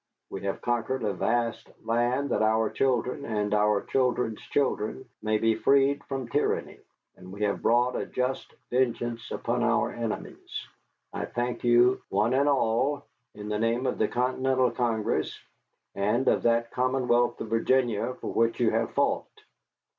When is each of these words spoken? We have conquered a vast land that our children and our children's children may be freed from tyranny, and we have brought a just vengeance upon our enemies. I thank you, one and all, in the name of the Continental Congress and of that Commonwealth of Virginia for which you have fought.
We 0.31 0.41
have 0.45 0.63
conquered 0.63 1.03
a 1.03 1.13
vast 1.13 1.69
land 1.85 2.31
that 2.31 2.41
our 2.41 2.71
children 2.71 3.23
and 3.23 3.53
our 3.53 3.83
children's 3.83 4.41
children 4.41 5.07
may 5.21 5.37
be 5.37 5.53
freed 5.53 6.03
from 6.05 6.27
tyranny, 6.27 6.79
and 7.15 7.31
we 7.31 7.43
have 7.43 7.61
brought 7.61 7.95
a 7.95 8.07
just 8.07 8.51
vengeance 8.71 9.29
upon 9.29 9.61
our 9.61 9.91
enemies. 9.91 10.67
I 11.13 11.25
thank 11.25 11.63
you, 11.63 12.01
one 12.09 12.33
and 12.33 12.49
all, 12.49 13.05
in 13.35 13.47
the 13.47 13.59
name 13.59 13.85
of 13.85 13.99
the 13.99 14.07
Continental 14.07 14.71
Congress 14.71 15.39
and 15.93 16.27
of 16.27 16.41
that 16.41 16.71
Commonwealth 16.71 17.39
of 17.39 17.49
Virginia 17.49 18.15
for 18.15 18.33
which 18.33 18.59
you 18.59 18.71
have 18.71 18.93
fought. 18.95 19.43